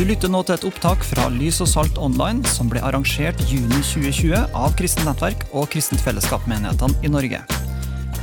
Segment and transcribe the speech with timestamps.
[0.00, 3.82] Du lytter nå til et opptak fra Lys og Salt Online, som ble arrangert juni
[3.84, 7.40] 2020 av Kristent Nettverk og Kristent Fellesskap-menighetene i Norge.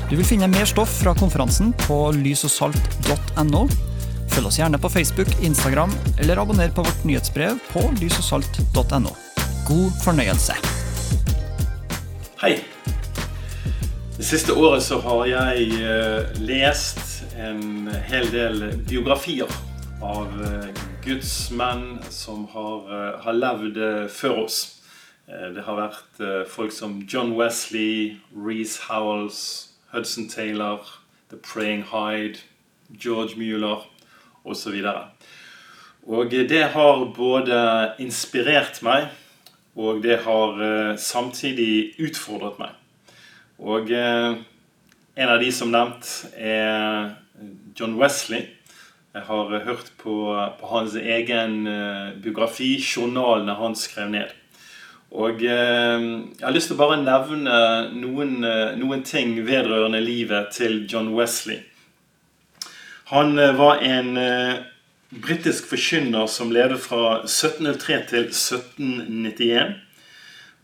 [0.10, 3.62] Du vil finne mer stoff fra konferansen på lysogsalt.no.
[4.34, 9.14] Følg oss gjerne på Facebook, Instagram, eller abonner på vårt nyhetsbrev på lysogsalt.no.
[9.70, 10.58] God fornøyelse.
[12.42, 12.56] Hei.
[14.18, 19.60] Det siste året så har jeg eh, lest en hel del biografier
[20.02, 24.82] av eh, Guds menn som har, eh, har levd eh, før oss.
[25.30, 30.80] Eh, Det har vært folk som John Wesley, Reece Howells, Hudson Taylor,
[31.30, 32.40] The Praying Hyde,
[33.00, 33.88] George Mueller
[34.44, 34.84] osv.
[36.08, 39.08] Og det har både inspirert meg,
[39.76, 42.70] og det har samtidig utfordret meg.
[43.60, 47.16] Og en av de som nevnt er
[47.80, 48.57] John Wesley.
[49.18, 50.16] Jeg har eh, hørt på,
[50.60, 54.34] på hans egen eh, biografi, journalene han skrev ned.
[55.18, 56.04] Og eh,
[56.38, 57.56] jeg har lyst til å bare nevne
[57.98, 61.64] noen, eh, noen ting vedrørende livet til John Wesley.
[63.10, 64.60] Han var en eh,
[65.10, 69.80] britisk forkynner som levde fra 1703 til 1791.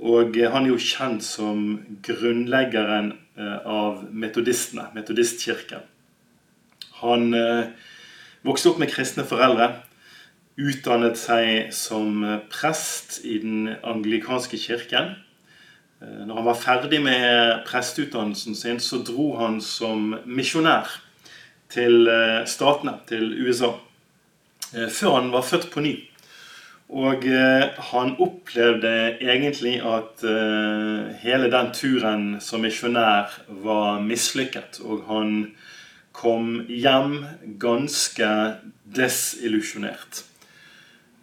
[0.03, 1.63] Og han er jo kjent som
[2.03, 5.87] grunnleggeren av metodistene, metodistkirken.
[6.99, 7.71] Han eh,
[8.43, 9.71] vokste opp med kristne foreldre,
[10.59, 15.15] utdannet seg som prest i den anglikanske kirken.
[16.03, 20.89] Eh, Når han var ferdig med presteutdannelsen sin, så dro han som misjonær
[21.73, 23.73] til eh, statene, til USA,
[24.75, 25.95] eh, før han var født på ny.
[26.93, 27.23] Og
[27.89, 30.21] han opplevde egentlig at
[31.23, 33.31] hele den turen som misjonær
[33.63, 34.77] var mislykket.
[34.85, 35.31] Og han
[36.13, 37.25] kom hjem
[37.59, 38.29] ganske
[38.95, 40.23] desillusjonert.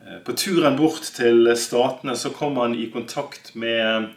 [0.04, 4.10] Eh, På turen bort til statene så kom han i kontakt med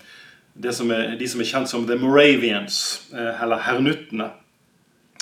[0.71, 4.31] som er, de som er kjent som The Moravians, eh, eller hernuttene.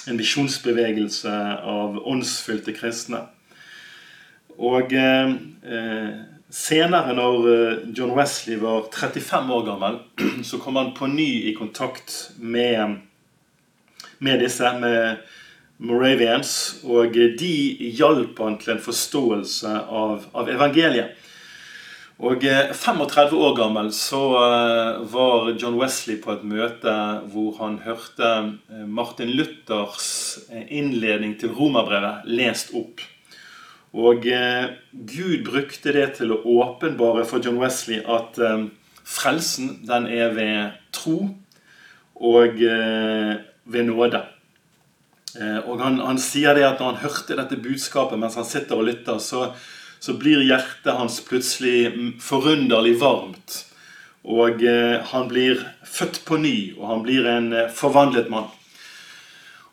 [0.09, 1.31] En visjonsbevegelse
[1.61, 3.27] av åndsfylte kristne.
[4.57, 6.09] Og eh, eh,
[6.51, 9.99] senere, når John Wesley var 35 år gammel,
[10.49, 12.97] så kom han på ny i kontakt med,
[14.19, 15.21] med disse, med
[15.81, 16.53] Moravians.
[16.85, 17.53] Og de
[17.97, 21.17] hjalp han til en forståelse av, av evangeliet.
[22.21, 26.93] Og eh, 35 år gammel så eh, var John Wesley på et møte
[27.33, 30.11] hvor han hørte eh, Martin Luthers
[30.69, 33.01] innledning til romerbrevet lest opp.
[33.91, 38.37] Og Gud brukte det til å åpenbare for John Wesley at
[39.03, 41.17] frelsen den er ved tro
[42.15, 44.21] og ved nåde.
[45.39, 48.79] Eh, og han, han sier det at når han hørte dette budskapet mens han sitter
[48.79, 49.51] og lytter, så,
[50.01, 51.91] så blir hjertet hans plutselig
[52.23, 53.61] forunderlig varmt.
[54.21, 58.51] Og eh, han blir født på ny, og han blir en eh, forvandlet mann.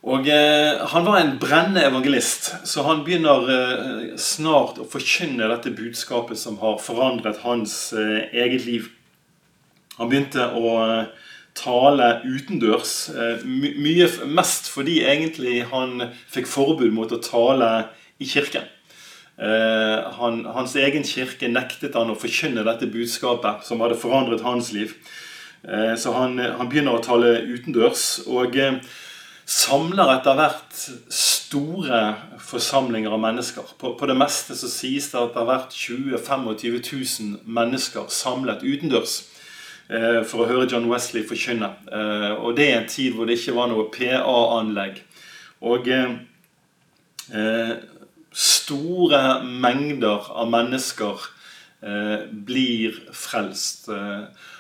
[0.08, 5.74] Og eh, Han var en brennende evangelist, så han begynner eh, snart å forkynne dette
[5.74, 8.86] budskapet som har forandret hans eh, eget liv.
[9.98, 11.28] Han begynte å eh,
[11.58, 17.70] tale utendørs, eh, mye mest fordi egentlig han fikk forbud mot å tale
[18.19, 18.66] i kirken.
[19.38, 24.72] Eh, han, hans egen kirke nektet han å forkynne dette budskapet som hadde forandret hans
[24.74, 24.97] liv.
[25.62, 28.24] Eh, så han, han begynner å tale utendørs.
[28.26, 28.58] og
[29.48, 32.00] samler etter hvert store
[32.44, 33.70] forsamlinger av mennesker.
[33.80, 36.82] På, på det meste så sies det at det har vært 20 000-25
[37.38, 39.22] 000 mennesker samlet utendørs
[40.28, 41.71] for å høre John Wesley forkynne.
[41.93, 45.00] Eh, og det er en tid hvor det ikke var noe PA-anlegg.
[45.65, 46.19] Og eh,
[47.32, 47.75] eh,
[48.32, 51.27] store mengder av mennesker
[51.82, 53.88] eh, blir frelst.
[53.88, 54.54] Eh,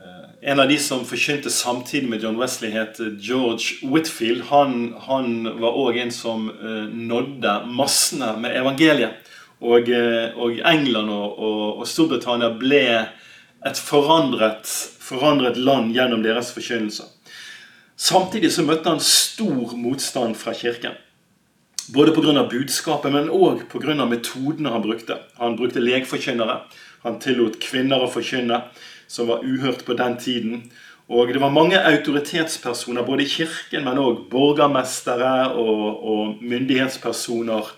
[0.00, 4.42] Eh, En av de som forkynte samtidig med John Wesley, het George Whitfield.
[4.50, 9.16] Han, han var òg en som eh, nådde massene med evangeliet.
[9.60, 12.82] Og, eh, og England og, og, og Storbritannia ble
[13.64, 14.68] et forandret,
[15.00, 17.06] forandret land gjennom deres forkynnelse.
[17.96, 20.98] Samtidig så møtte han stor motstand fra kirken.
[21.94, 22.42] Både pga.
[22.50, 24.04] budskapet, men òg pga.
[24.04, 25.16] metodene han brukte.
[25.38, 26.60] Han brukte legforkynnere.
[27.04, 28.64] Han tillot kvinner å forkynne,
[29.08, 30.70] som var uhørt på den tiden.
[31.08, 37.70] Og det var mange autoritetspersoner, både i kirken, men òg borgermestere og, og myndighetspersoner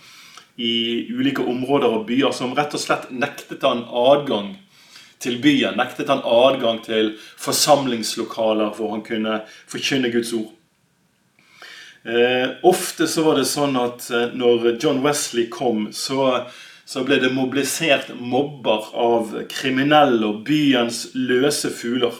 [0.56, 4.56] i ulike områder og byer, som rett og slett nektet han adgang
[5.22, 5.76] til byen.
[5.78, 10.54] Nektet han adgang til forsamlingslokaler hvor han kunne forkynne Guds ord.
[12.08, 16.46] Eh, ofte så var det sånn at eh, når John Wesley kom, så,
[16.88, 22.14] så ble det mobilisert mobber av kriminelle og byens løse fugler.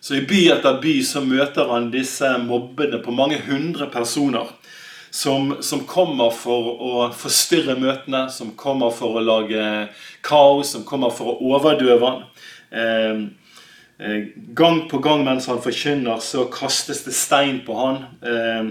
[0.00, 4.52] Så i by etter by så møter han disse mobbene på mange hundre personer.
[5.10, 9.62] Som, som, kommer for å forstyrre møtene, som kommer for å lage
[10.26, 12.24] kaos, som kommer for å overdøve han.
[12.70, 13.22] Eh,
[14.04, 14.28] eh,
[14.58, 18.04] gang på gang mens han forkynner, så kastes det stein på han.
[18.20, 18.70] Eh,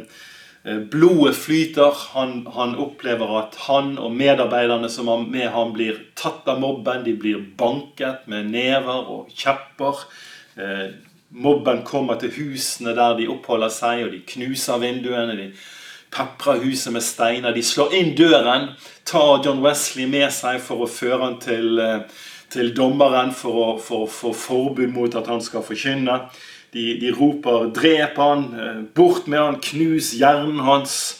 [0.67, 1.97] eh blodet flyter.
[2.13, 7.03] Han, han, opplever at han og medarbeiderne som er med ham, blir tatt av mobben.
[7.07, 10.05] De blir banket med never og kjepper.
[10.57, 10.89] Eh,
[11.29, 15.35] Mobben kommer til husene der de oppholder seg, og de knuser vinduene.
[15.35, 15.47] De
[16.11, 17.53] peprer huset med steiner.
[17.53, 18.71] De slår inn døren,
[19.07, 22.01] tar John Wesley med seg for å føre han til, eh,
[22.49, 26.29] til dommeren for å få for, for forbud mot at han skal forkynne.
[26.73, 31.19] De, de, roper 'drep han', eh, 'bort med han', 'knus hjernen hans'.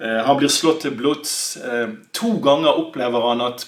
[0.00, 1.58] Eh, han blir slått til blods.
[2.12, 3.66] To ganger opplever han at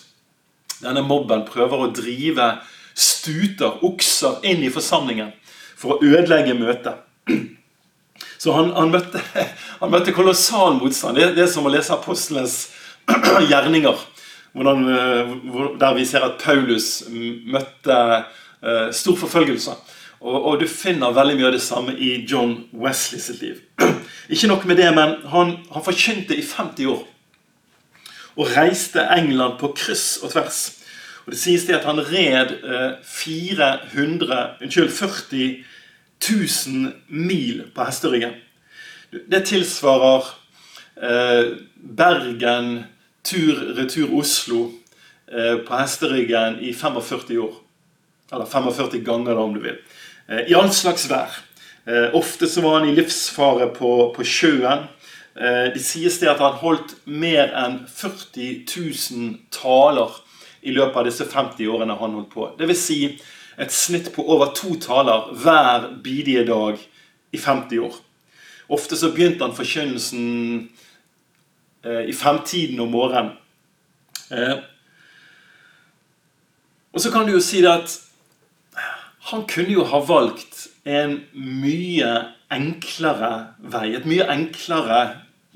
[0.82, 2.58] denne mobben prøver å drive
[2.94, 5.32] stuter, okser, inn i forsamlingen
[5.76, 7.00] for å ødelegge møtet.
[8.44, 9.22] Så han, han, møtte,
[9.80, 11.16] han møtte, kolossal motstand.
[11.16, 12.58] Det, det er som å lese apostelens
[13.50, 14.02] gjerninger.
[14.54, 15.32] Hvordan, eh,
[15.80, 19.72] der vi ser at Paulus møtte uh, stor forfølgelse.
[20.20, 23.58] Og, og, du finner veldig mye av det samme i John Wesley sitt liv.
[24.32, 27.02] Ikke nok med det, men han, han forkynte i 50 år.
[28.36, 30.62] Og reiste England på kryss og tvers.
[31.24, 35.73] Og Det sies det at han red uh, 400, unnskyld, 40
[36.22, 38.34] 1000 mil på hesteryggen.
[39.30, 40.30] Det tilsvarer
[41.02, 42.84] eh, Bergen
[43.24, 44.70] tur-retur Oslo
[45.32, 47.54] eh, på hesteryggen i 45 år.
[48.32, 49.78] Eller 45 ganger, da, om du vil.
[50.28, 51.30] Eh, I all slags vær.
[51.86, 54.86] Eh, ofte så var han i livsfare på, på sjøen.
[55.36, 60.20] Eh, det sies det at han holdt mer enn 40 000 taler
[60.64, 62.48] i løpet av disse 50 årene han holdt på.
[62.58, 62.98] Det vil si
[63.58, 66.78] et snitt på over to taler hver bidige dag
[67.32, 67.96] i 50 år.
[68.68, 70.70] Ofte så begynte han forkynnelsen
[71.84, 73.34] eh, i femtiden om morgenen.
[74.30, 74.56] Eh,
[76.94, 77.98] og så kan du jo si det at
[79.30, 82.10] han kunne jo ha valgt en mye
[82.52, 85.00] enklere vei, et mye enklere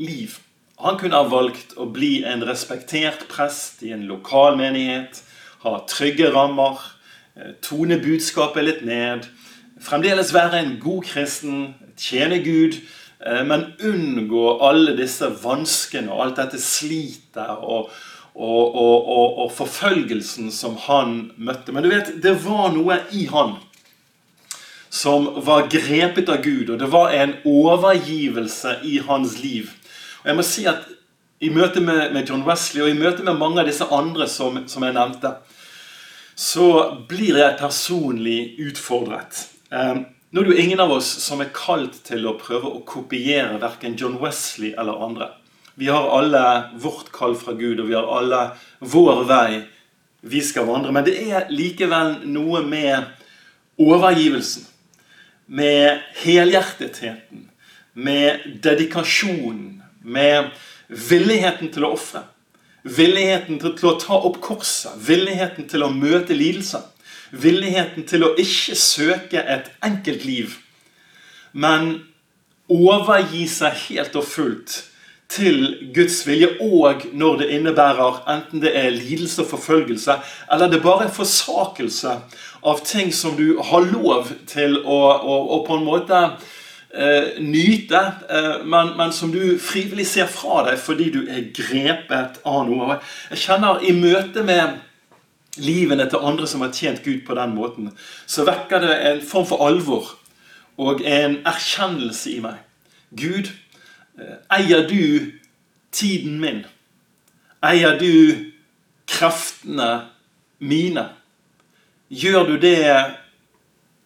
[0.00, 0.38] liv.
[0.82, 5.22] Han kunne ha valgt å bli en respektert prest i en lokal menighet,
[5.64, 6.78] ha trygge rammer,
[7.62, 9.26] tone budskapet litt ned.
[9.80, 12.80] Fremdeles være en god kristen, tjene Gud,
[13.26, 17.90] eh, men unngå alle disse vanskene og alt dette slitet og,
[18.34, 21.74] og, og, og, forfølgelsen som han møtte.
[21.74, 23.56] Men du vet, det var noe i han
[24.90, 29.68] som var grepet av Gud, og det var en overgivelse i hans liv.
[30.22, 30.86] Og jeg må si at
[31.38, 34.56] I møte med, med John Wesley og i møte med mange av disse andre som,
[34.66, 35.36] som jeg nevnte,
[36.38, 36.68] så
[37.08, 39.40] blir jeg personlig utfordret.
[39.74, 42.84] Ehm, nå er det jo ingen av oss som er kalt til å prøve å
[42.86, 45.32] kopiere verken John Wesley eller andre.
[45.74, 46.44] Vi har alle
[46.78, 48.44] vårt kall fra Gud, og vi har alle
[48.78, 49.64] vår vei
[50.30, 50.94] vi skal vandre.
[50.94, 53.10] Men det er likevel noe med
[53.82, 54.66] overgivelsen,
[55.46, 57.48] med helhjertetheten,
[57.98, 60.52] med dedikasjonen, med
[60.86, 62.28] villigheten til å ofre.
[62.84, 66.84] Villigheten til å ta opp korset, villigheten til å møte lidelser.
[67.32, 70.54] Villigheten til å ikke søke et enkelt liv,
[71.52, 71.98] men
[72.68, 74.76] overgi seg helt og fullt
[75.28, 80.16] til Guds vilje, og når det innebærer enten det er lidelse og forfølgelse,
[80.52, 82.14] eller det er bare er forsakelse
[82.64, 86.22] av ting som du har lov til å, å, å på en måte
[86.94, 92.40] eh, nyte, eh, men, men, som du frivillig ser fra deg fordi du er grepet
[92.48, 92.98] av noe.
[93.32, 94.78] Jeg kjenner i møte med
[95.58, 97.92] livene til andre som har tjent Gud på den måten,
[98.26, 100.14] så vekker det en form for alvor
[100.78, 102.60] og en erkjennelse i meg.
[103.10, 103.50] Gud,
[104.18, 105.32] eh, eier du
[105.92, 106.64] tiden min?
[107.64, 108.52] Eier du
[109.08, 110.08] kreftene
[110.58, 111.08] mine?
[112.08, 112.78] Gjør du det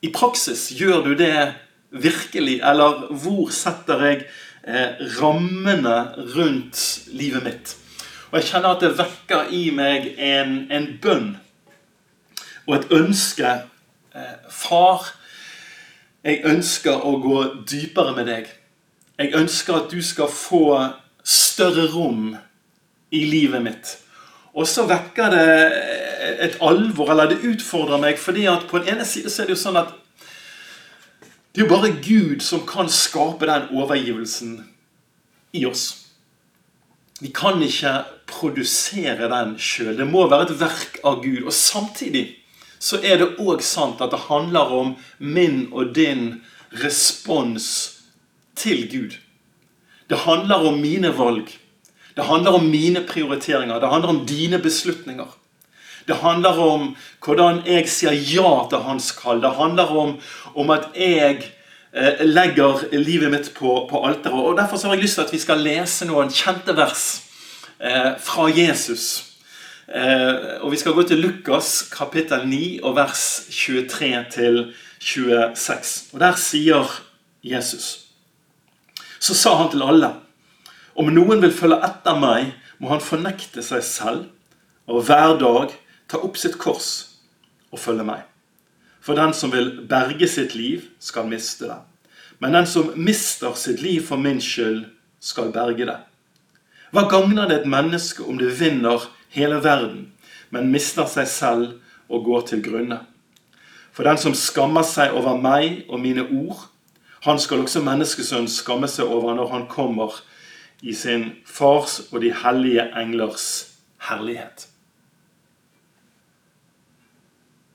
[0.02, 0.70] i praksis?
[0.74, 1.52] Gjør du det
[1.92, 2.60] virkelig?
[2.64, 4.24] Eller hvor setter jeg
[4.64, 5.96] eh, rammene
[6.34, 6.82] rundt
[7.12, 7.76] livet mitt?
[8.32, 11.34] Og jeg kjenner at det vekker i meg en, en bønn
[12.66, 13.50] og et ønske.
[14.16, 15.10] Eh, far,
[16.24, 18.48] jeg ønsker å gå dypere med deg.
[19.20, 20.64] Jeg ønsker at du skal få
[21.22, 22.32] større rom
[23.12, 23.96] i livet mitt.
[24.52, 25.48] Og så vekker det
[26.44, 29.56] et alvor, eller det utfordrer meg, fordi at på den ene side så er det
[29.56, 29.92] jo sånn at
[31.52, 34.54] det er jo bare Gud som kan skape den overgivelsen
[35.52, 36.06] i oss.
[37.20, 39.98] Vi kan ikke produsere den sjøl.
[39.98, 41.44] Det må være et verk av Gud.
[41.44, 42.24] Og samtidig
[42.82, 46.40] så er det òg sant at det handler om min og din
[46.82, 47.68] respons
[48.56, 49.18] til Gud.
[50.08, 51.52] Det handler om mine valg.
[52.16, 53.78] Det handler om mine prioriteringer.
[53.80, 55.28] Det handler om dine beslutninger.
[56.06, 56.94] Det handler om
[57.24, 59.42] hvordan jeg sier ja til hans kall.
[59.42, 60.16] Det handler om,
[60.54, 61.42] om at jeg
[61.92, 64.38] eh, legger livet mitt på, på alteret.
[64.38, 67.06] Og Derfor har jeg lyst til at vi skal lese noen kjente vers
[67.78, 69.32] eh, fra Jesus.
[69.88, 74.62] Eh, og Vi skal gå til Lukas kapittel 9 og vers 23 til
[74.98, 76.14] 26.
[76.14, 76.86] Og Der sier
[77.42, 78.06] Jesus
[79.18, 80.12] Så sa han til alle
[80.94, 84.24] Om noen vil følge etter meg, må han fornekte seg selv
[84.90, 85.70] og hver dag
[86.12, 86.90] ta opp sitt kors
[87.72, 88.26] og følge meg.
[89.02, 91.78] For den som vil berge sitt liv, skal miste det.
[92.38, 94.84] Men den som mister sitt liv for min skyld,
[95.22, 96.00] skal berge det.
[96.92, 100.10] Hva gagner det et menneske om det vinner hele verden,
[100.50, 102.98] men mister seg selv og går til grunne?
[103.94, 106.66] For den som skammer seg over meg og mine ord,
[107.22, 110.18] han skal også menneskesønnen skamme seg over når han kommer
[110.82, 113.46] i sin fars og de hellige englers
[114.10, 114.66] herlighet.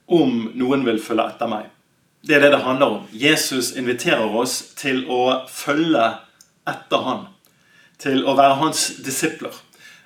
[0.07, 1.71] Om noen vil følge etter meg.
[2.23, 3.07] Det er det det handler om.
[3.11, 6.05] Jesus inviterer oss til å følge
[6.67, 7.27] etter han
[8.01, 9.53] til å være hans disipler.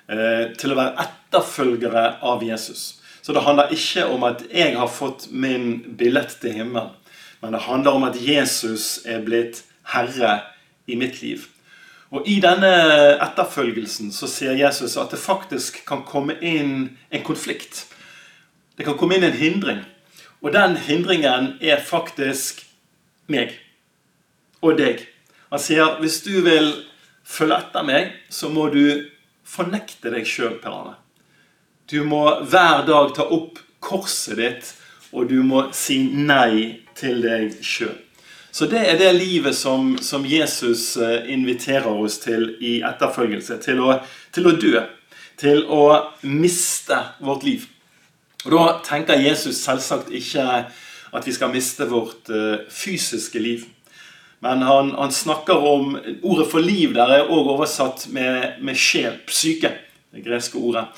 [0.08, 3.02] Eh, til å være etterfølgere av Jesus.
[3.22, 6.90] Så det handler ikke om at jeg har fått min billett til himmelen.
[7.42, 9.62] Men det handler om at Jesus er blitt
[9.94, 10.40] herre
[10.86, 11.46] i mitt liv.
[12.12, 12.72] Og I denne
[13.24, 17.86] etterfølgelsen så sier Jesus at det faktisk kan komme inn en konflikt.
[18.76, 19.80] Det kan komme inn en hindring.
[20.42, 22.64] Og den hindringen er faktisk
[23.30, 23.54] meg
[24.62, 25.04] og deg.
[25.52, 26.72] Han sier hvis du vil
[27.22, 29.06] følge etter meg, så må du
[29.46, 30.96] fornekte deg sjøl, Per Arne.
[31.90, 34.70] Du må hver dag ta opp korset ditt,
[35.12, 37.98] og du må si nei til deg sjøl.
[38.52, 43.56] Så det er det livet som, som, Jesus eh, inviterer oss til i etterfølgelse.
[43.64, 43.94] Til å,
[44.32, 44.82] til å dø.
[45.40, 45.84] Til å
[46.28, 47.64] miste vårt liv.
[48.44, 50.46] Og Da tenker Jesus selvsagt ikke
[51.12, 53.66] at vi skal miste vårt uh, fysiske liv.
[54.42, 59.20] Men han, han, snakker om Ordet for liv der er også oversatt med, med sjel,
[59.28, 59.70] psyke.
[60.12, 60.88] Det greske ordet.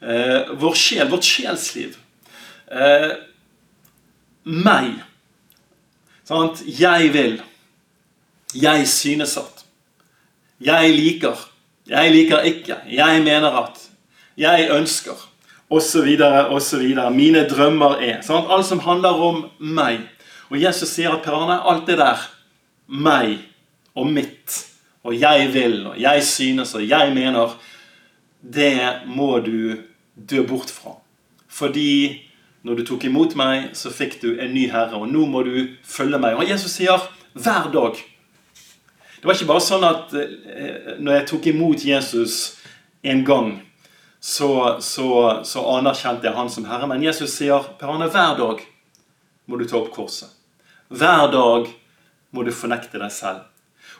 [0.00, 1.94] Eh, vår sjel, vårt sjelsliv.
[2.66, 3.10] Eh,
[4.44, 4.96] meg.
[6.26, 6.64] Sant?
[6.66, 7.36] Jeg vil.
[8.54, 9.64] Jeg synes at.
[10.60, 11.44] Jeg liker.
[11.86, 12.80] Jeg liker ikke.
[12.90, 13.80] Jeg mener at.
[14.36, 15.28] Jeg ønsker.
[15.70, 16.10] Osv.
[16.50, 16.82] osv.
[17.14, 18.20] Mine drømmer er.
[18.22, 18.50] Sant?
[18.50, 20.04] Alt som handler om meg.
[20.50, 22.20] Og Jesus sier at Per Arne, alt det der
[22.86, 23.38] meg
[23.94, 24.58] og mitt,
[25.04, 27.56] og jeg vil, og jeg synes, og jeg mener,
[28.40, 29.76] det må du
[30.14, 30.98] dø bort fra.
[31.48, 32.22] Fordi
[32.64, 35.54] når du tok imot meg, så fikk du en ny herre, og nå må du
[35.84, 36.36] følge meg.
[36.36, 37.02] Og Jesus sier
[37.34, 38.00] hver dag.
[39.20, 42.58] Det var ikke bare sånn at eh, når jeg tok imot Jesus
[43.04, 43.54] en gang,
[44.24, 46.86] så, så, så anerkjente jeg han som herre.
[46.88, 48.62] Men Jesus sier Per Arne, hver dag
[49.44, 50.30] må du ta opp korset.
[50.88, 51.68] Hver dag
[52.32, 53.42] må du fornekte deg selv.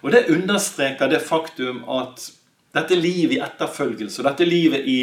[0.00, 2.24] Og Det understreker det faktum at
[2.72, 4.98] dette livet i etterfølgelse og dette livet i,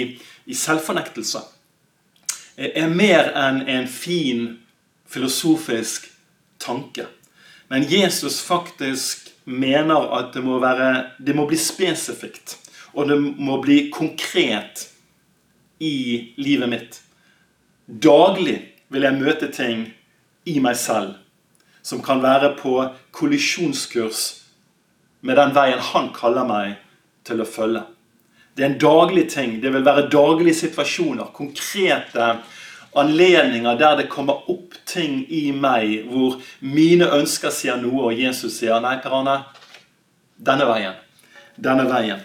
[0.50, 1.44] i selvfornektelse
[2.58, 4.48] er mer enn en fin
[5.06, 6.10] filosofisk
[6.58, 7.06] tanke.
[7.70, 12.58] Men Jesus faktisk mener at det må, være, det må bli spesifikt.
[12.98, 14.88] Og det må bli konkret
[15.82, 17.02] i livet mitt.
[17.86, 18.60] Daglig
[18.94, 19.88] vil jeg møte ting
[20.46, 21.18] i meg selv
[21.82, 22.76] som kan være på
[23.18, 24.22] kollisjonskurs
[25.26, 26.78] med den veien han kaller meg
[27.26, 27.84] til å følge.
[28.54, 29.60] Det er en daglig ting.
[29.62, 32.34] Det vil være daglige situasjoner, konkrete
[32.98, 38.60] anledninger der det kommer opp ting i meg hvor mine ønsker sier noe, og Jesus
[38.60, 39.38] sier nei, Per Arne,
[40.38, 41.00] denne veien.
[41.56, 42.22] Denne veien.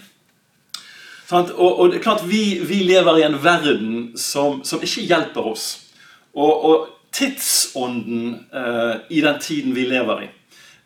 [1.31, 5.49] Og, og, det er klart Vi, vi lever i en verden som, som ikke hjelper
[5.51, 5.67] oss.
[6.37, 10.29] Og, og tidsånden eh, i den tiden vi lever i,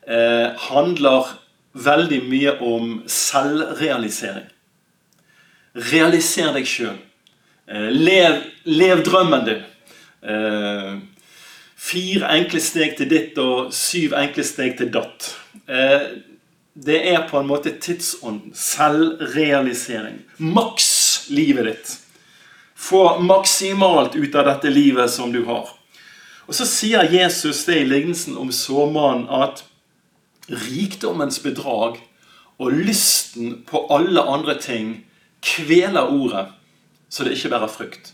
[0.06, 1.35] eh, handler
[1.75, 4.47] veldig mye om selvrealisering.
[5.90, 6.97] Realiser deg sjøl.
[7.70, 9.66] Eh, lev, lev, drømmen din.
[10.23, 10.94] Eh,
[11.80, 15.35] fire enkle steg til ditt og syv enkle steg til datt.
[16.84, 18.54] Det er på en måte tidsånden.
[18.56, 20.22] Selvrealisering.
[20.37, 21.96] Maks livet ditt.
[22.76, 25.68] Få maksimalt ut av dette livet som du har.
[26.49, 29.60] Og Så sier Jesus det i lignelsen om såmannen at
[30.49, 32.00] rikdommens bedrag
[32.58, 34.96] og lysten på alle andre ting
[35.44, 36.49] kveler ordet
[37.10, 38.12] så det ikke bærer frukt.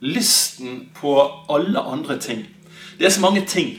[0.00, 1.14] Lysten på
[1.50, 2.46] alle andre ting.
[2.98, 3.78] Det er så mange ting.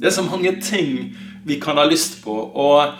[0.00, 2.34] Det er så mange ting vi kan ha lyst på.
[2.34, 2.92] Og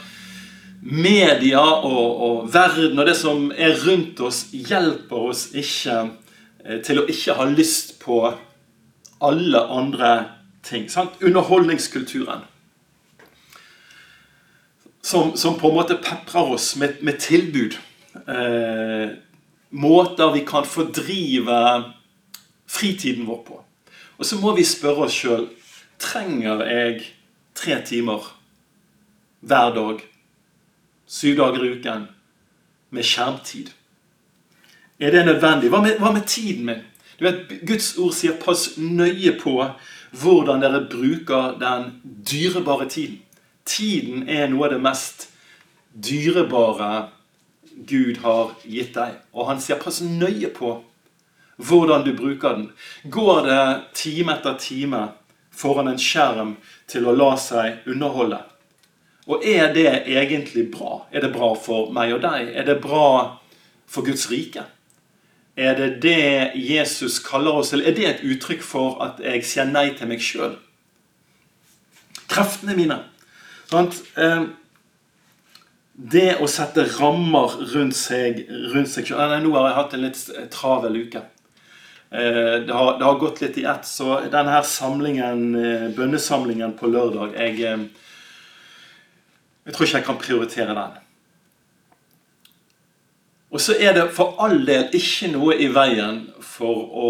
[0.82, 5.99] media og, og verden og det som er rundt oss, hjelper oss ikke
[6.64, 8.22] eh, til å ikke ha lyst på
[9.22, 10.12] alle andre
[10.66, 10.88] ting.
[10.90, 11.18] Sant?
[11.22, 12.46] Underholdningskulturen.
[15.02, 17.78] Som, som, på en måte peprer oss med, med tilbud.
[18.22, 19.08] Eh,
[19.72, 21.58] måter vi kan fordrive
[22.70, 23.58] fritiden vår på.
[24.18, 25.49] Og så må vi spørre oss sjøl
[26.02, 27.02] trenger jeg
[27.62, 28.25] tre timer
[29.40, 30.00] hver dag,
[31.07, 32.07] syv dager i uken,
[32.90, 33.71] med skjermtid.
[35.00, 35.71] Er det nødvendig?
[35.71, 36.83] Hva med, hva med tiden min?
[37.19, 39.54] Du vet, Guds ord sier 'pass nøye på
[40.11, 43.23] hvordan dere bruker den dyrebare tiden'.
[43.64, 45.28] Tiden er noe av det mest
[45.95, 47.09] dyrebare
[47.87, 49.14] Gud har gitt deg.
[49.33, 50.83] Og han sier 'pass nøye på
[51.57, 52.71] hvordan du bruker den'.
[53.11, 55.09] Går det time etter time
[55.52, 56.56] foran en skjerm
[56.90, 58.40] til å la seg underholde.
[59.30, 61.04] Og er det egentlig bra?
[61.12, 62.49] Er det bra for meg og deg?
[62.59, 63.38] Er det bra
[63.87, 64.64] for Guds rike?
[65.56, 69.68] Er det det Jesus kaller oss, eller er det et uttrykk for at jeg sier
[69.68, 70.56] nei til meg sjøl?
[72.32, 72.99] Kreftene mine.
[73.68, 74.00] Sant?
[74.16, 74.49] Eh,
[75.92, 79.37] det å sette rammer rundt seg, rundt seg selv.
[79.44, 80.23] Nå har jeg hatt en litt
[80.54, 81.23] travel uke.
[82.12, 83.87] Eh, det har, det har, gått litt i ett.
[83.88, 87.87] Så denne her samlingen, eh, bønnesamlingen på lørdag jeg, eh,
[89.64, 90.99] jeg tror ikke jeg kan prioritere den.
[93.52, 97.09] Og så er det for all del ikke noe i veien for å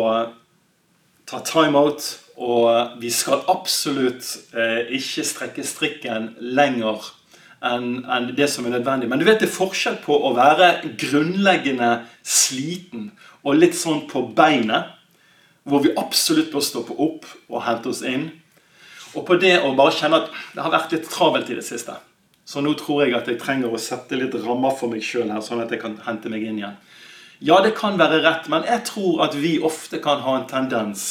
[1.26, 2.18] ta time-out.
[2.42, 4.24] Og vi skal absolutt
[4.90, 7.04] ikke strekke strikken lenger
[7.62, 9.08] enn en det som er nødvendig.
[9.08, 11.92] Men du vet det er forskjell på å være grunnleggende
[12.26, 14.92] sliten og litt sånn på beinet,
[15.62, 18.30] hvor vi absolutt bør stoppe opp og hente oss inn.
[19.14, 21.94] Og på det å bare kjenne at det har vært litt travelt i det siste.
[22.44, 25.42] Så nå tror jeg at jeg trenger å sette litt rammer for meg sjøl her,
[25.44, 26.78] sånn at jeg kan hente meg inn igjen.
[27.42, 31.06] Ja, det kan være rett, men jeg tror at vi ofte kan ha en tendens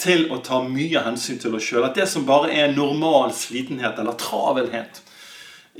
[0.00, 1.84] til å ta mye hensyn til oss sjøl.
[1.86, 5.02] At det som bare er normal slitenhet eller travelhet,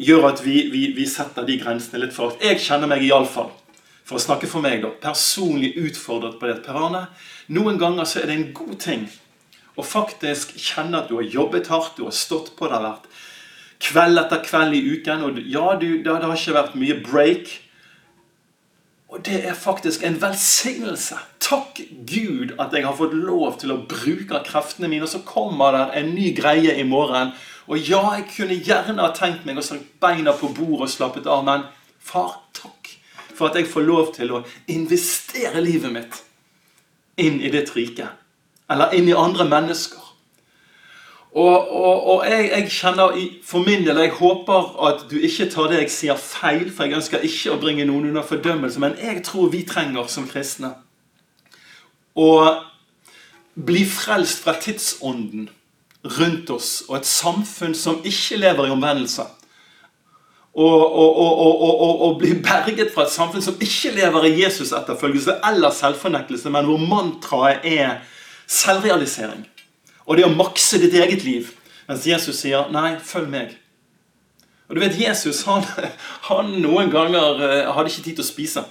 [0.01, 2.37] gjør at vi, vi, vi setter de grensene litt for.
[2.43, 3.51] Jeg kjenner meg iallfall
[4.11, 6.57] for å snakke for meg, da, personlig utfordret på det.
[6.67, 7.07] Per
[7.55, 9.05] noen ganger så er det en god ting
[9.79, 13.07] å faktisk kjenne at du har jobbet hardt, du har stått på, det har vært
[13.81, 17.53] kveld etter kveld i uken, og ja, du, det, har ikke vært mye break.
[19.11, 21.17] Og det er faktisk en velsignelse.
[21.43, 25.07] Takk Gud at jeg har fått lov til å bruke kreftene mine.
[25.07, 27.33] Og så kommer det en ny greie i morgen.
[27.67, 31.27] Og ja, jeg kunne gjerne ha tenkt meg å slå beina på bordet og slappet
[31.31, 31.67] av, men
[31.99, 32.80] far, takk
[33.41, 36.21] for at jeg får lov til å investere livet mitt
[37.21, 38.07] inn i ditt rike.
[38.71, 40.07] Eller inn i andre mennesker.
[41.31, 43.13] Og, og, og jeg, jeg, kjenner
[43.47, 46.99] for min del Jeg håper at du ikke tar det jeg sier feil, for jeg
[46.99, 50.73] ønsker ikke å bringe noen under fordømmelse, men jeg tror vi trenger som kristne
[52.19, 52.33] å
[53.55, 55.47] bli frelst fra tidsånden
[56.19, 59.29] rundt oss og et samfunn som ikke lever i omvendelse
[60.65, 66.83] å bli berget fra et samfunn som ikke lever i Jesus-etterfølgelse eller selvfornektelse, men hvor
[66.83, 68.01] mantraet er
[68.51, 69.47] selvrealisering.
[70.07, 71.53] Og det å makse ditt eget liv.
[71.89, 73.57] Mens Jesus sier 'nei, følg meg'.
[74.69, 75.65] Og du vet, Jesus han,
[76.29, 78.65] han noen ganger uh, hadde ikke tid til å spise.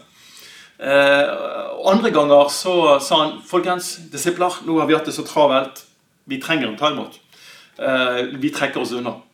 [0.80, 1.28] Uh,
[1.91, 5.84] andre ganger så sa han 'Folkens, disipler, nå har vi hatt det så travelt.
[6.25, 7.19] Vi trenger en timeout.
[7.80, 9.29] Uh, vi trekker oss unna.'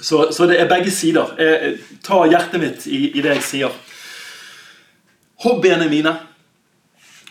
[0.00, 1.34] Så, så, det er begge sider.
[1.38, 3.76] Jeg, ta hjertet mitt i, i, det jeg sier.
[5.44, 6.14] Hobbyene mine.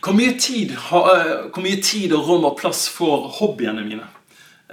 [0.03, 4.07] Hvor mye, tid, eh, hvor mye tid og rom og plass får hobbyene mine?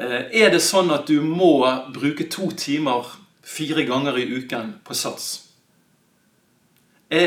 [0.00, 1.61] Eh, er det sånn at du må
[1.94, 3.07] bruke to timer
[3.46, 5.29] fire ganger i uken på sats?
[7.11, 7.26] Er,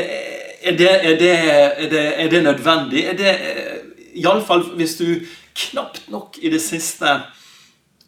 [0.64, 3.04] er, det, er, det, er det, er det nødvendig?
[3.04, 3.80] Er det eh,
[4.20, 5.08] Iallfall hvis du
[5.54, 7.18] knapt nok i det siste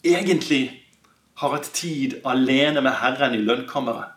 [0.04, 0.85] egentlig
[1.40, 4.16] har hatt tid alene med Herren i lønnkammeret.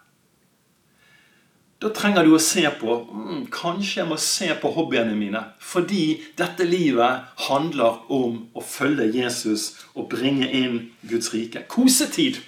[1.79, 5.45] Da trenger du å se på mm, Kanskje jeg må se på hobbyene mine.
[5.63, 11.63] Fordi dette livet handler om å følge Jesus og bringe inn Guds rike.
[11.71, 12.41] Kosetid.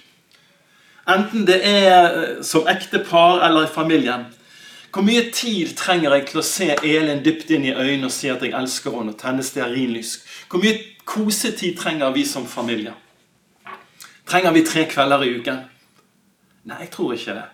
[1.08, 4.28] Enten det er eh, som ektepar eller i familien.
[4.92, 8.28] Hvor mye tid trenger jeg til å se Elin dypt inn i øynene og si
[8.28, 10.18] at jeg elsker henne og tenne stearinlys?
[10.52, 10.76] Hvor mye
[11.08, 12.92] kosetid trenger vi som familie?
[14.26, 15.58] Trenger vi tre kvelder i uken?
[16.68, 17.48] Nei, jeg tror ikke det.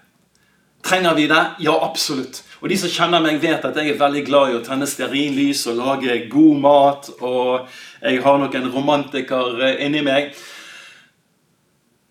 [0.85, 1.45] Trenger vi det?
[1.65, 2.43] Ja, absolutt.
[2.61, 5.65] Og de som kjenner meg, vet at jeg er veldig glad i å tenne stearinlys
[5.71, 7.11] og lage god mat.
[7.19, 7.69] Og
[8.03, 10.33] jeg har nok en romantiker eh, inni meg.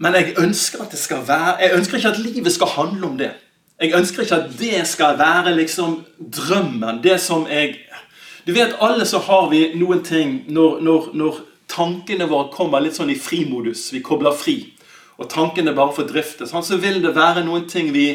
[0.03, 3.17] Men jeg ønsker at det skal være Jeg ønsker ikke at livet skal handle om
[3.17, 3.31] det.
[3.81, 7.03] Jeg ønsker ikke at det skal være liksom drømmen.
[7.03, 7.79] Det som jeg
[8.47, 11.39] Du vet, alle så har vi noen ting når, når, når
[11.71, 13.89] tankene våre kommer litt sånn i frimodus.
[13.93, 14.57] Vi kobler fri.
[15.17, 16.47] Og tankene bare får drifte.
[16.47, 18.07] Sånn, så vil det være noen ting vi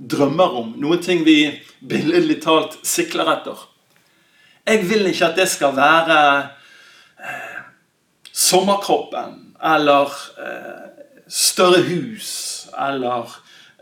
[0.00, 0.72] drømmer om.
[0.80, 1.42] Noen ting vi
[1.80, 3.66] billedlig talt sikler etter.
[4.66, 6.18] Jeg vil ikke at det skal være
[7.20, 7.60] eh,
[8.32, 9.38] sommerkroppen
[9.72, 10.82] eller eh,
[11.30, 12.30] større hus
[12.78, 13.30] eller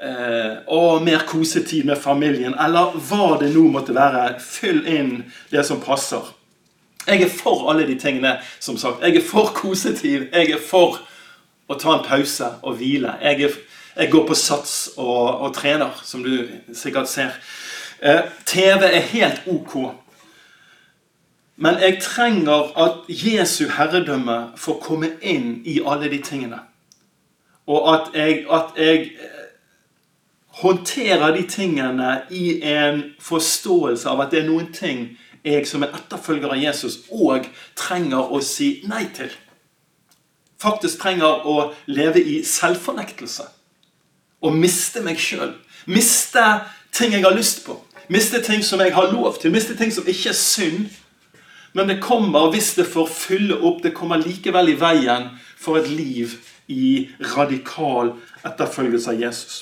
[0.03, 4.39] eh, og mer kosetid med familien, eller hva det nå måtte være.
[4.43, 5.13] Fyll inn
[5.53, 6.25] det som passer.
[7.09, 9.03] Jeg er for alle de tingene, som sagt.
[9.03, 10.29] Jeg er for kositiv.
[10.33, 11.01] Jeg er for
[11.69, 13.17] å ta en pause og hvile.
[13.23, 13.57] Jeg er
[13.99, 17.35] jeg går på sats og, og trener, som du sikkert ser.
[18.03, 19.75] Eh, TV er helt ok.
[21.57, 26.61] Men jeg trenger at Jesu herredømme får komme inn i alle de tingene.
[27.67, 29.51] Og at jeg, at jeg eh,
[30.63, 35.09] håndterer de tingene i en forståelse av at det er noen ting
[35.45, 37.49] jeg som en etterfølger av Jesus òg
[37.79, 39.31] trenger å si nei til.
[40.59, 43.45] Faktisk trenger å leve i selvfornektelse
[44.43, 45.53] Og miste meg sjøl.
[45.87, 46.43] Miste
[46.95, 47.75] ting jeg har lyst på.
[48.09, 49.51] Miste ting som jeg har lov til.
[49.51, 50.87] Miste ting som ikke er synd.
[51.75, 55.91] Men det kommer, hvis det får fylle opp, det kommer likevel i veien for et
[55.91, 58.15] liv i radikal
[58.47, 59.59] etterfølgelse av Jesus.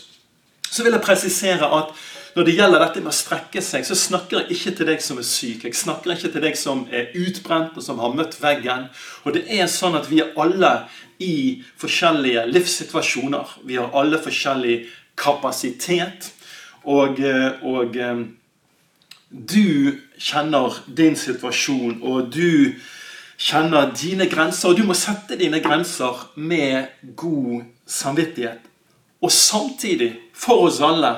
[0.71, 1.93] Så vil jeg presisere at
[2.37, 5.17] når det gjelder dette med å strekke seg, så snakker jeg ikke til deg som
[5.17, 5.63] er syk.
[5.65, 8.91] Jeg snakker ikke til deg som er utbrent og som har møtt veggen.
[9.25, 10.73] Og det er sånn at vi er alle
[11.25, 13.55] i forskjellige livssituasjoner.
[13.65, 14.75] Vi har alle forskjellig
[15.17, 16.29] kapasitet.
[16.85, 18.21] Og, eh, og eh,
[19.31, 22.77] du kjenner din situasjon, og du
[23.41, 24.75] kjenner dine grenser.
[24.75, 28.61] Og du må sette dine grenser med god samvittighet.
[29.25, 31.15] Og samtidig, for oss alle,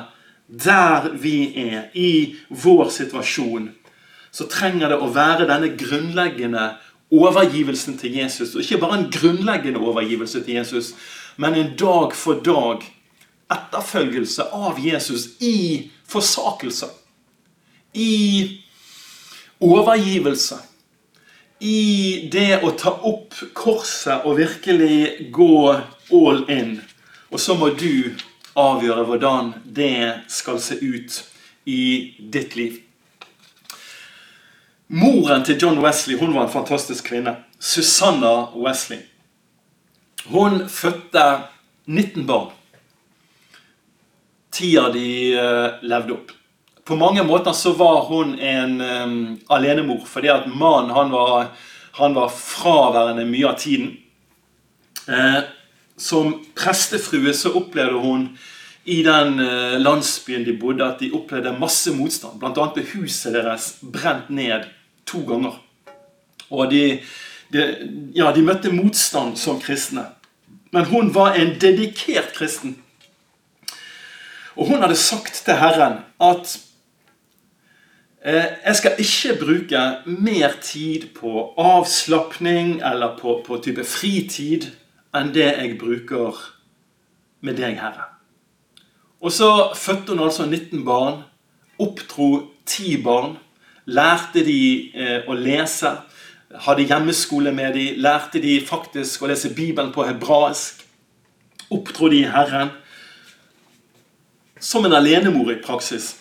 [0.49, 3.71] der vi er, i vår situasjon,
[4.33, 6.71] så trenger det å være denne grunnleggende
[7.13, 8.55] overgivelsen til Jesus.
[8.55, 10.93] Og ikke bare en grunnleggende overgivelse til Jesus,
[11.37, 12.85] men en dag for dag
[13.53, 16.89] etterfølgelse av Jesus i forsakelse.
[17.95, 18.61] I
[19.65, 20.59] overgivelse.
[21.61, 25.55] I det å ta opp korset og virkelig gå
[26.15, 26.77] all in.
[27.33, 28.15] Og så må du
[28.57, 31.19] avgjøre hvordan det skal se ut
[31.69, 32.79] i ditt liv.
[34.89, 37.37] Moren til John Wesley hun var en fantastisk kvinne.
[37.59, 39.03] Susanna Wesley.
[40.25, 41.25] Hun fødte
[41.85, 42.51] 19 barn.
[44.53, 46.33] Ti de uh, levde opp.
[46.89, 51.51] På mange måter så var hun en um, alenemor, fordi at mannen han var,
[52.01, 53.93] han var fraværende mye av tiden.
[55.05, 55.45] Uh,
[55.99, 58.29] som prestefrue så opplevde hun
[58.89, 62.41] i den eh, landsbyen de bodde, at de opplevde masse motstand.
[62.41, 64.69] Annet ble huset deres brent ned
[65.09, 65.59] to ganger.
[66.49, 67.01] Og de,
[67.53, 67.67] de,
[68.17, 70.07] ja, de møtte motstand som kristne.
[70.73, 72.79] Men hun var en dedikert kristen.
[74.57, 76.57] Og hun hadde sagt til Herren at
[78.25, 84.71] eh, jeg skal ikke bruke mer tid på avslapning eller på, på type fritid
[85.17, 86.37] enn det jeg bruker
[87.41, 88.09] med deg, Herre.
[89.21, 91.23] Og så fødte hun altså 19 barn,
[91.79, 93.37] oppdro 10 barn,
[93.87, 95.91] lærte de eh, å lese,
[96.67, 100.85] hadde hjemmeskole med de, lærte de faktisk å lese Bibelen på hebraisk,
[101.71, 102.71] oppdro de Herren.
[104.61, 106.17] Som en alenemor i praksis.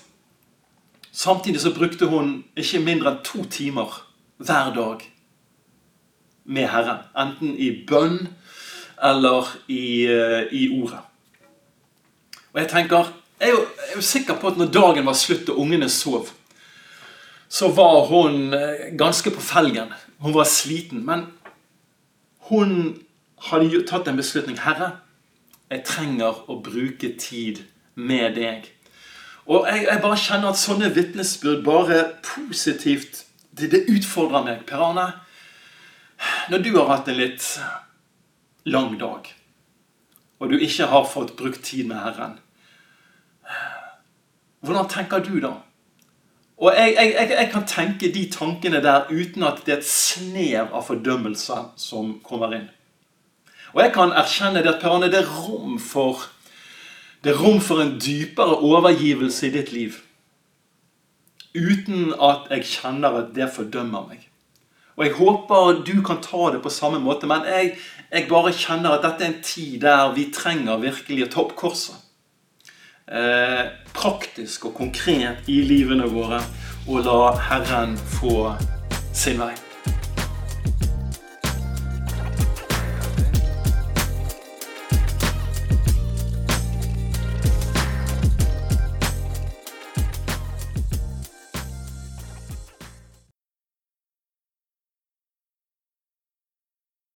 [1.11, 3.95] Samtidig så brukte hun ikke mindre enn to timer
[4.37, 5.05] hver dag
[6.45, 6.99] med Herren.
[7.17, 8.27] Enten i bønn
[9.03, 10.99] eller i, eh, i ordet.
[12.53, 15.13] Og jeg tenker, jeg er, jo, jeg er jo sikker på at når dagen var
[15.13, 16.29] slutt og ungene sov,
[17.49, 19.93] så var hun eh, ganske på felgen.
[20.19, 21.05] Hun var sliten.
[21.05, 21.27] Men
[22.49, 22.97] hun
[23.49, 24.57] hadde tatt en beslutning.
[24.59, 24.97] Herre,
[25.69, 27.63] jeg trenger å bruke tid
[27.95, 28.67] med deg.
[29.47, 33.23] Og jeg, jeg bare kjenner at sånne vitnesbyrd bare positivt
[33.57, 34.65] det, det utfordrer meg.
[34.67, 35.07] Per Arne,
[36.51, 37.45] når du har hatt en litt
[38.67, 39.31] lang dag,
[40.39, 42.37] og du ikke har fått brukt tid med Herren,
[44.59, 45.53] hvordan tenker du da?
[46.57, 50.73] Og jeg, jeg, jeg, kan tenke de tankene der uten at det er et snev
[50.73, 52.65] av fordømmelse som kommer inn.
[53.75, 56.25] Og jeg kan erkjenne det at Per Arne, det er rom for
[57.23, 59.95] Det er rom for en dypere overgivelse i ditt liv.
[61.53, 64.27] Uten at jeg kjenner at det fordømmer meg.
[64.97, 67.75] Og Jeg håper du kan ta det på samme måte, men jeg,
[68.11, 71.55] jeg bare kjenner at dette er en tid der vi trenger virkelig å ta opp
[71.59, 72.03] korset.
[73.07, 73.63] Eh,
[73.95, 76.41] praktisk og konkret i livene våre
[76.87, 78.51] og la Herren få
[79.15, 79.55] sin vei.